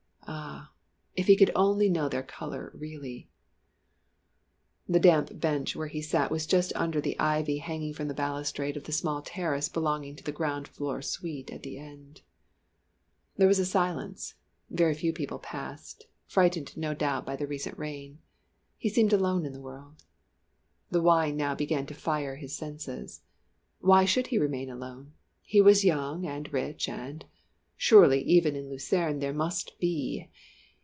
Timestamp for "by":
17.25-17.35